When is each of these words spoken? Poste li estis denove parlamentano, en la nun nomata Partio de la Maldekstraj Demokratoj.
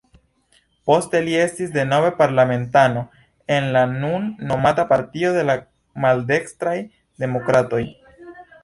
Poste 0.91 1.19
li 1.27 1.35
estis 1.41 1.73
denove 1.75 2.09
parlamentano, 2.21 3.03
en 3.59 3.69
la 3.77 3.85
nun 3.93 4.27
nomata 4.53 4.89
Partio 4.95 5.37
de 5.39 5.45
la 5.53 5.61
Maldekstraj 6.09 6.77
Demokratoj. 7.27 7.87